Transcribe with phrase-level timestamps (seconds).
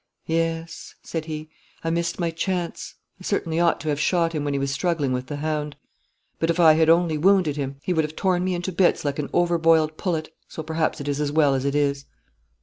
[0.25, 1.51] 'Yes,' said he,
[1.83, 2.95] 'I missed my chance.
[3.19, 5.75] I certainly ought to have shot him when he was struggling with the hound.
[6.39, 9.19] But if I had only wounded him he would have torn me into bits like
[9.19, 12.07] an over boiled pullet, so perhaps it is as well as it is.'